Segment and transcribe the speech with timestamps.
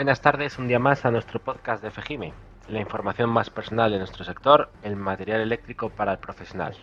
[0.00, 2.32] Buenas tardes, un día más a nuestro podcast de Fejime,
[2.70, 6.74] la información más personal de nuestro sector, el material eléctrico para el profesional.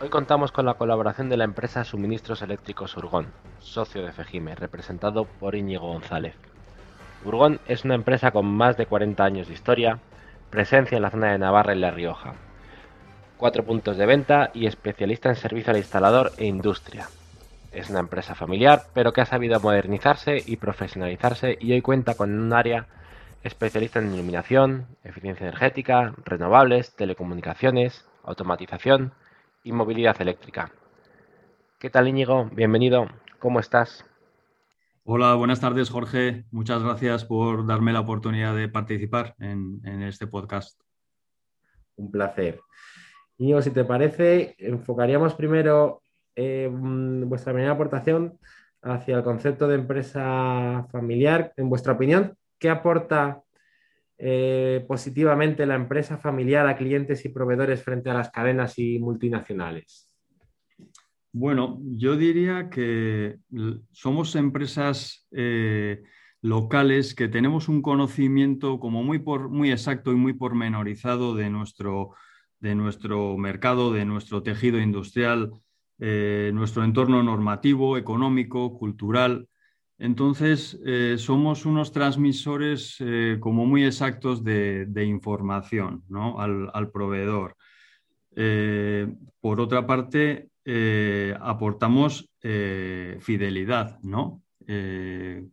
[0.00, 3.28] Hoy contamos con la colaboración de la empresa Suministros Eléctricos Urgón,
[3.60, 6.34] socio de Fejime, representado por Íñigo González.
[7.24, 10.00] Urgón es una empresa con más de 40 años de historia,
[10.50, 12.34] presencia en la zona de Navarra y La Rioja,
[13.36, 17.06] cuatro puntos de venta y especialista en servicio al instalador e industria,
[17.76, 22.32] es una empresa familiar, pero que ha sabido modernizarse y profesionalizarse y hoy cuenta con
[22.32, 22.86] un área
[23.42, 29.12] especialista en iluminación, eficiencia energética, renovables, telecomunicaciones, automatización
[29.62, 30.72] y movilidad eléctrica.
[31.78, 32.48] ¿Qué tal Íñigo?
[32.50, 33.08] Bienvenido.
[33.38, 34.06] ¿Cómo estás?
[35.04, 36.46] Hola, buenas tardes Jorge.
[36.50, 40.80] Muchas gracias por darme la oportunidad de participar en, en este podcast.
[41.96, 42.58] Un placer.
[43.36, 46.00] Íñigo, si te parece, enfocaríamos primero
[46.36, 48.38] eh, mm, vuestra primera aportación
[48.82, 51.52] hacia el concepto de empresa familiar.
[51.56, 53.42] En vuestra opinión, ¿qué aporta
[54.18, 60.12] eh, positivamente la empresa familiar a clientes y proveedores frente a las cadenas y multinacionales?
[61.32, 63.36] Bueno, yo diría que
[63.90, 66.02] somos empresas eh,
[66.40, 72.14] locales que tenemos un conocimiento como muy, muy exacto y muy pormenorizado de nuestro,
[72.60, 75.50] de nuestro mercado, de nuestro tejido industrial,
[75.98, 79.48] eh, nuestro entorno normativo, económico, cultural.
[79.98, 86.04] Entonces, eh, somos unos transmisores eh, como muy exactos de, información
[86.38, 87.56] al, proveedor.
[89.40, 90.50] por otra parte,
[91.40, 92.28] aportamos
[93.20, 94.42] fidelidad, ¿no?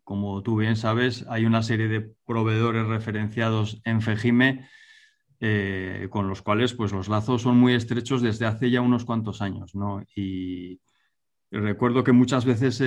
[0.03, 4.67] como tú bien sabes, hay una serie de proveedores referenciados en FEGIME
[5.39, 9.41] eh, con los cuales pues, los lazos son muy estrechos desde hace ya unos cuantos
[9.41, 9.73] años.
[10.15, 10.79] Y
[11.51, 12.77] recuerdo que muchas veces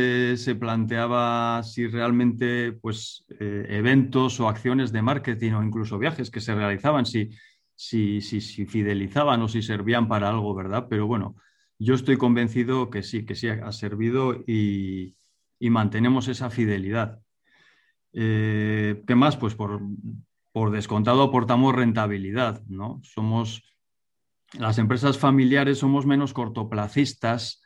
[0.42, 6.40] se planteaba si realmente pues, eh, eventos o acciones de marketing o incluso viajes que
[6.40, 7.30] se realizaban, si,
[7.74, 10.86] si, si, fidelizaban o si servían para algo, ¿verdad?
[10.88, 11.36] Pero bueno,
[11.78, 15.14] yo estoy convencido que sí, que sí ha servido y,
[15.60, 17.20] mantenemos esa fidelidad.
[18.12, 19.36] Eh, ¿Qué más?
[19.36, 19.80] Pues por,
[20.56, 22.98] por descontado aportamos rentabilidad, ¿no?
[23.02, 23.62] Somos,
[24.58, 27.62] las empresas familiares somos menos cortoplacistas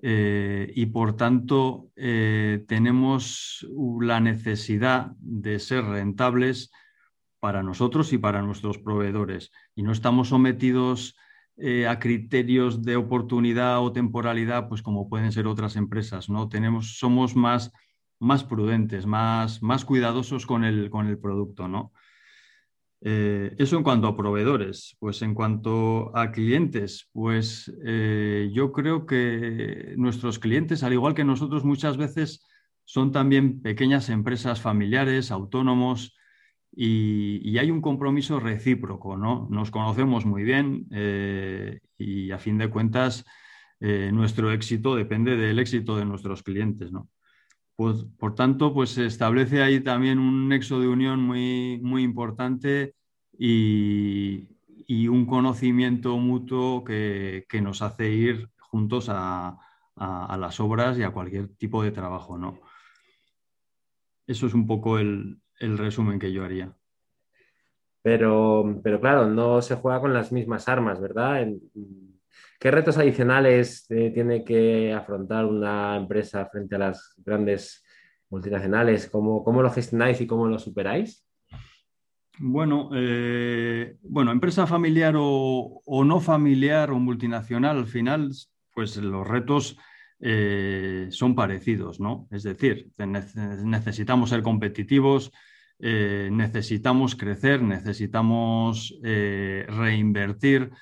[0.00, 3.66] eh, y por tanto eh, tenemos
[4.00, 6.70] la necesidad de ser rentables
[7.40, 11.16] para nosotros y para nuestros proveedores y no estamos sometidos
[11.56, 16.48] eh, a criterios de oportunidad o temporalidad, pues como pueden ser otras empresas, ¿no?
[16.48, 17.72] Tenemos, somos más,
[18.20, 21.92] más prudentes, más, más cuidadosos con el, con el producto, ¿no?
[23.00, 24.96] Eh, eso en cuanto a proveedores.
[24.98, 31.24] Pues en cuanto a clientes, pues eh, yo creo que nuestros clientes, al igual que
[31.24, 32.46] nosotros, muchas veces
[32.84, 36.14] son también pequeñas empresas familiares, autónomos,
[36.70, 39.48] y, hay un compromiso recíproco, ¿no?
[39.50, 43.24] Nos conocemos muy bien eh, y a fin de cuentas
[43.80, 47.08] nuestro éxito depende del éxito de nuestros clientes, ¿no?
[47.78, 52.96] Pues, por tanto, pues se establece ahí también un nexo de unión muy, muy importante
[53.38, 54.48] y,
[55.08, 59.56] un conocimiento mutuo que, nos hace ir juntos a,
[59.94, 62.36] las obras y a cualquier tipo de trabajo.
[62.36, 62.58] ¿no?
[64.26, 66.74] Eso es un poco el, resumen que yo haría.
[68.02, 71.46] Pero, pero, claro, no se juega con las mismas armas, ¿verdad?
[72.58, 77.84] ¿Qué retos adicionales eh, tiene que afrontar una empresa frente a las grandes
[78.30, 79.08] multinacionales?
[79.08, 81.24] ¿Cómo, lo gestionáis y cómo lo superáis?
[82.40, 88.32] Bueno, eh, bueno empresa familiar o, no familiar o multinacional, al final,
[88.74, 89.76] pues los retos
[90.18, 92.26] eh, son parecidos, ¿no?
[92.32, 95.30] Es decir, necesitamos ser competitivos,
[95.78, 100.72] necesitamos crecer, necesitamos reinvertir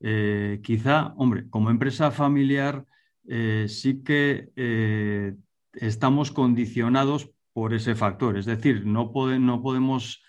[0.00, 2.84] eh, quizá, hombre, como empresa familiar
[3.28, 5.34] eh, sí que eh,
[5.72, 8.36] estamos condicionados por ese factor.
[8.36, 10.22] Es decir, no, podemos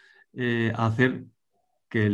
[0.76, 1.26] hacer
[1.90, 2.10] que,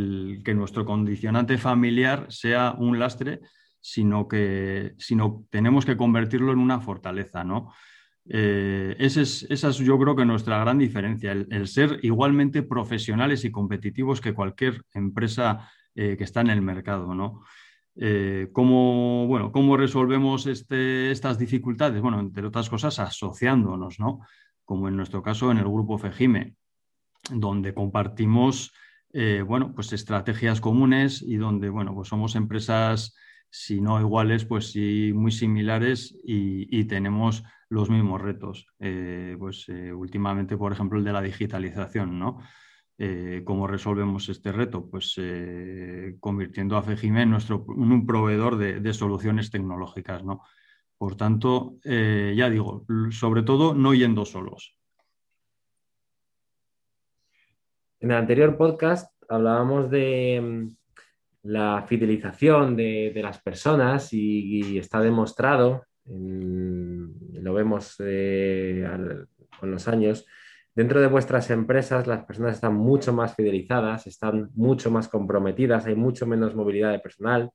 [0.55, 3.41] nuestro condicionante familiar sea un lastre,
[3.81, 7.73] sino que sino tenemos que convertirlo en una fortaleza, ¿no?
[8.25, 14.33] esa es yo creo que nuestra gran diferencia, el, ser igualmente profesionales y competitivos que
[14.33, 17.44] cualquier empresa eh, que está en el mercado, ¿no?
[17.95, 22.01] Eh, ¿cómo, bueno, ¿Cómo resolvemos este, estas dificultades?
[22.01, 24.22] Bueno, entre otras cosas, asociándonos, ¿no?
[24.66, 26.56] Como en nuestro caso en el grupo FEGIME,
[27.30, 28.74] donde compartimos,
[29.13, 33.16] eh, bueno, pues estrategias comunes y donde, bueno, pues somos empresas
[33.51, 38.66] si no iguales, pues sí muy similares y, tenemos los mismos retos.
[38.80, 42.40] Pues últimamente, por ejemplo, el de la digitalización, ¿no?
[42.98, 44.90] Eh, ¿Cómo resolvemos este reto?
[44.90, 45.19] Pues
[46.19, 50.42] convirtiendo a FEGIME en, nuestro, un proveedor de, soluciones tecnológicas, ¿no?
[50.98, 54.78] Por tanto, ya digo, sobre todo no yendo solos.
[58.04, 60.68] En el anterior podcast hablábamos de mm,
[61.44, 68.86] la fidelización de, las personas y, está demostrado, lo vemos eh,
[69.57, 70.25] con los años,
[70.75, 75.95] dentro de vuestras empresas las personas están mucho más fidelizadas, están mucho más comprometidas, hay
[75.95, 77.51] mucho menos movilidad de personal.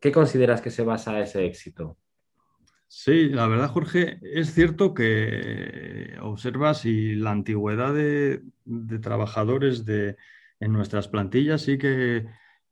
[0.00, 1.98] ¿Qué consideras que se basa ese éxito?
[2.86, 8.42] Sí, la verdad, Jorge, es cierto que observas y la antigüedad de,
[9.02, 10.16] trabajadores de,
[10.58, 12.26] en nuestras plantillas sí que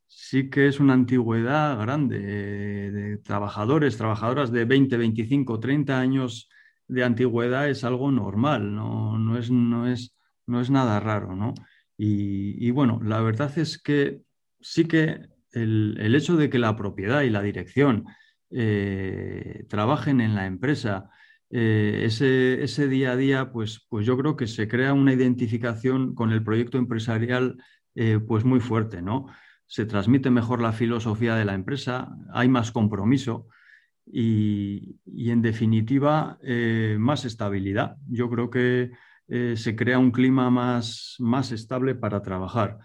[0.06, 6.48] sí que es una antigüedad grande de trabajadores, trabajadoras de 20, 25, 30 años
[6.88, 10.14] de antigüedad es algo normal, no, es, no, es,
[10.46, 11.54] no es, nada raro, ¿no?
[11.98, 14.20] Y, bueno, la verdad es que
[14.60, 15.20] sí que
[15.52, 18.04] el, hecho de que la propiedad y la dirección
[18.50, 21.10] eh, trabajen en la empresa,
[21.50, 26.14] eh, ese, ese, día a día, pues, pues yo creo que se crea una identificación
[26.14, 27.56] con el proyecto empresarial
[27.94, 29.26] eh, pues muy fuerte, ¿no?
[29.66, 33.48] se transmite mejor la filosofía de la empresa, hay más compromiso
[34.06, 37.96] y, en definitiva eh, más estabilidad.
[38.08, 38.92] Yo creo que
[39.28, 42.78] eh, se crea un clima más, más estable para trabajar.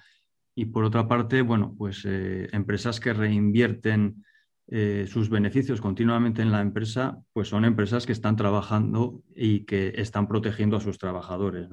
[0.55, 4.25] Y por otra parte, bueno, pues eh, empresas que reinvierten
[5.05, 10.29] sus beneficios continuamente en la empresa, pues son empresas que están trabajando y que están
[10.29, 11.67] protegiendo a sus trabajadores.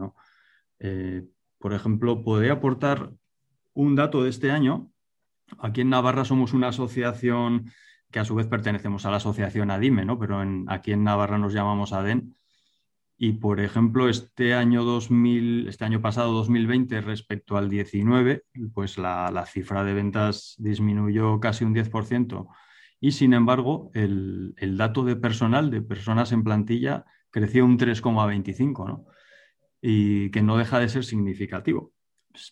[1.59, 3.13] por ejemplo, podría aportar
[3.73, 4.91] un dato de este año
[5.59, 7.71] Aquí en Navarra somos una asociación
[8.11, 10.19] que a su vez pertenecemos a la asociación ADIME, ¿no?
[10.19, 12.35] pero aquí en Navarra nos llamamos ADEN.
[13.21, 19.45] Y, por ejemplo, este año, 2000, este año pasado, 2020, respecto al 19, pues la,
[19.45, 22.47] cifra de ventas disminuyó casi un 10%.
[23.01, 28.87] Y, sin embargo, el, el dato de personal, de personas en plantilla, creció un 3,25,
[28.87, 29.07] ¿no?
[29.81, 31.93] Y que no deja de ser significativo.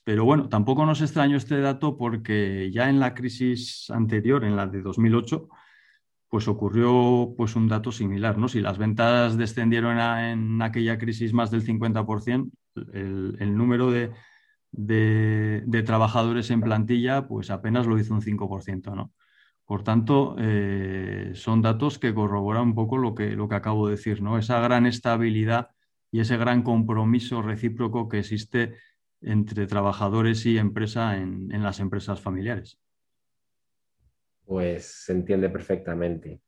[0.04, 4.66] Pero bueno, tampoco nos extrañó este dato porque ya en la crisis anterior, en la
[4.66, 5.48] de 2008,
[6.28, 8.48] pues ocurrió pues un dato similar, ¿no?
[8.48, 12.50] Si las ventas descendieron en aquella crisis más del 50%,
[12.92, 14.12] el, número de,
[15.84, 19.12] trabajadores en plantilla pues apenas lo hizo un 5%, ¿no?
[19.64, 23.96] Por tanto, eh, son datos que corroboran un poco lo que, lo que acabo de
[23.96, 24.38] decir, ¿no?
[24.38, 25.70] Esa gran estabilidad
[26.12, 28.76] y ese gran compromiso recíproco que existe
[29.26, 32.78] entre trabajadores y empresa en, las empresas familiares.
[34.44, 36.40] Pues se entiende perfectamente.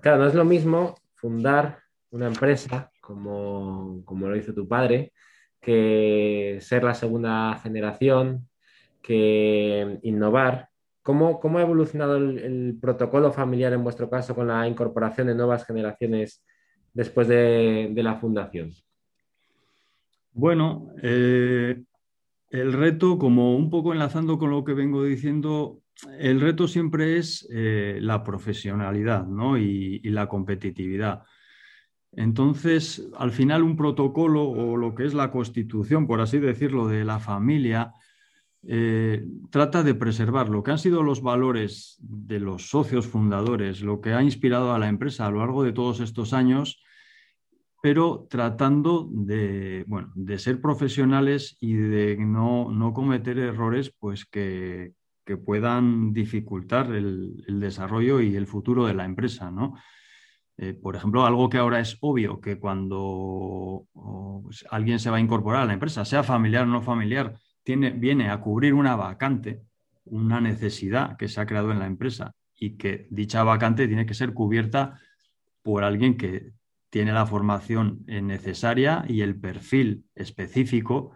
[0.00, 1.78] claro, no es lo mismo fundar
[2.10, 5.12] una empresa como, lo hizo tu padre,
[5.60, 8.46] que ser la segunda generación,
[9.02, 10.68] que innovar.
[11.02, 16.44] ¿Cómo, ha evolucionado el, protocolo familiar en vuestro caso con la incorporación de nuevas generaciones
[16.92, 18.70] después de la fundación?
[20.36, 21.80] Bueno, eh,
[22.50, 25.80] el reto, como un poco enlazando con lo que vengo diciendo,
[26.18, 31.22] el reto siempre es eh, la profesionalidad y, la competitividad.
[32.10, 37.04] Entonces, al final, un protocolo o lo que es la constitución, por así decirlo, de
[37.04, 37.92] la familia,
[38.66, 44.00] eh, trata de preservar lo que han sido los valores de los socios fundadores, lo
[44.00, 46.82] que ha inspirado a la empresa a lo largo de todos estos años
[47.84, 54.94] pero tratando de, de ser profesionales y de no, cometer errores pues, que,
[55.44, 59.52] puedan dificultar el, desarrollo y el futuro de la empresa.
[60.56, 65.20] Eh, por ejemplo, algo que ahora es obvio, que cuando pues, alguien se va a
[65.20, 69.60] incorporar a la empresa, sea familiar o no familiar, tiene, viene a cubrir una vacante,
[70.06, 74.14] una necesidad que se ha creado en la empresa y que dicha vacante tiene que
[74.14, 74.98] ser cubierta
[75.62, 76.54] por alguien que
[76.94, 81.10] tiene la formación eh, necesaria y el perfil específico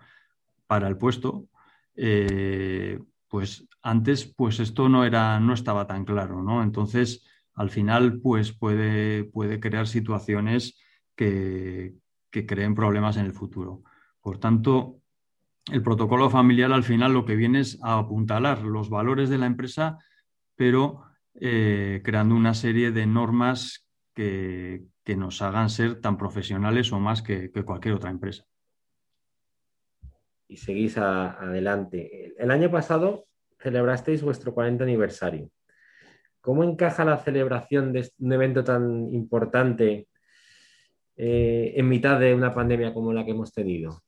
[0.67, 1.47] para el puesto,
[1.95, 6.65] eh, pues antes pues esto no, era, no estaba tan claro, ¿no?
[6.65, 10.81] Entonces, al final, pues puede, puede crear situaciones
[11.15, 11.95] que,
[12.33, 13.85] que creen problemas en el futuro.
[14.21, 14.99] Por tanto,
[15.71, 19.47] el protocolo familiar al final lo que viene es a apuntalar los valores de la
[19.47, 19.97] empresa,
[20.57, 21.05] pero
[21.35, 23.88] eh, creando una serie de normas
[24.19, 28.45] que, que nos hagan ser tan profesionales o más que, cualquier otra empresa.
[30.49, 32.35] Y seguís adelante.
[32.37, 33.29] El año pasado
[33.61, 35.53] celebrasteis vuestro 40 aniversario.
[36.41, 40.09] ¿Cómo encaja la celebración de un evento tan importante
[41.17, 44.03] eh, en mitad de una pandemia como la que hemos tenido?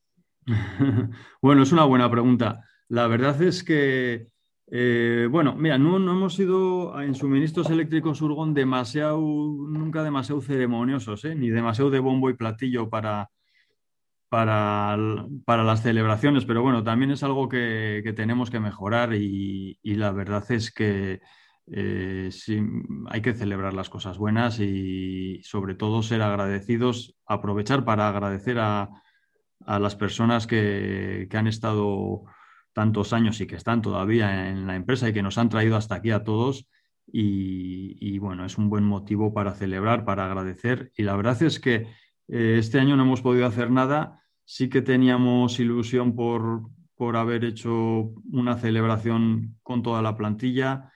[1.40, 2.64] bueno, es una buena pregunta.
[2.88, 4.26] La verdad es que,
[4.72, 11.34] eh, bueno, mira, no, hemos sido en suministros eléctricos Urgón demasiado, nunca demasiado ceremoniosos, ¿eh?
[11.34, 13.30] ni demasiado de bombo y platillo para,
[14.28, 14.96] para,
[15.64, 20.72] las celebraciones, pero bueno, también es algo que, tenemos que mejorar y, la verdad es
[20.72, 21.20] que
[21.72, 22.30] eh,
[23.08, 28.88] hay que celebrar las cosas buenas y sobre todo ser agradecidos, aprovechar para agradecer a,
[29.66, 32.22] las personas que, han estado
[32.72, 35.96] tantos años y que están todavía en la empresa y que nos han traído hasta
[35.96, 36.66] aquí a todos.
[37.12, 40.92] Y, bueno, es un buen motivo para celebrar, para agradecer.
[40.96, 41.88] Y la verdad es que
[42.28, 44.22] eh, este año no hemos podido hacer nada.
[44.44, 50.92] Sí que teníamos ilusión por, por haber hecho una celebración con toda la plantilla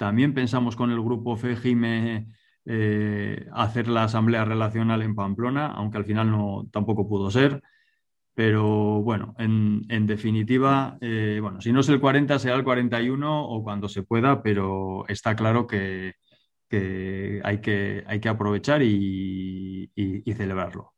[0.00, 2.32] también pensamos con el grupo FEGIME
[2.64, 7.62] eh, hacer la asamblea relacional en Pamplona, aunque al final no, tampoco pudo ser.
[8.40, 13.62] Pero bueno, en, definitiva, eh, bueno, si no es el 40 será el 41 o
[13.62, 16.14] cuando se pueda, pero está claro que,
[17.44, 19.92] hay, que hay que aprovechar y,
[20.34, 20.94] celebrarlo.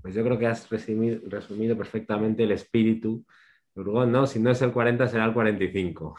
[0.00, 3.26] Pues yo creo que has resumido perfectamente el espíritu
[3.74, 6.16] no, si no es el 40 será el 45.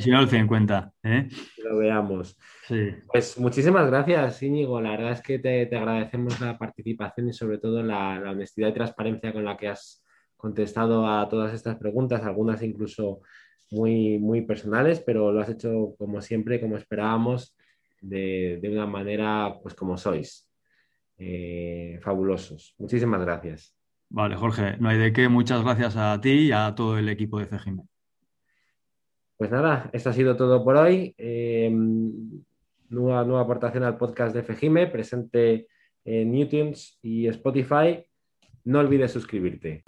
[0.00, 0.92] si no el 50.
[1.02, 1.28] ¿eh?
[1.64, 2.38] Lo veamos.
[3.12, 4.80] Pues muchísimas gracias, Íñigo.
[4.80, 9.32] La verdad es que te, agradecemos la participación y sobre todo la, honestidad y transparencia
[9.32, 10.04] con la que has
[10.36, 13.20] contestado a todas estas preguntas, algunas incluso
[13.70, 17.56] muy, muy personales, pero lo has hecho como siempre, como esperábamos,
[18.00, 20.46] de, una manera pues como sois.
[21.18, 22.74] Eh, fabulosos.
[22.78, 23.79] Muchísimas gracias.
[24.10, 25.28] Vale, Jorge, no hay de qué.
[25.28, 27.82] Muchas gracias a ti y a todo el equipo de CGM.
[29.36, 31.14] Pues nada, esto ha sido todo por hoy.
[31.16, 32.42] Em,
[32.88, 35.68] nueva, nueva aportación al podcast de FGIME, presente
[36.04, 38.04] en YouTube y Spotify.
[38.64, 39.84] No olvides suscribirte.